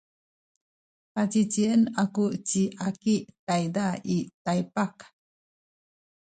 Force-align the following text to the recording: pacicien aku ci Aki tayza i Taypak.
pacicien 1.13 1.81
aku 2.03 2.25
ci 2.47 2.63
Aki 2.87 3.15
tayza 3.45 3.87
i 4.15 4.17
Taypak. 4.45 4.95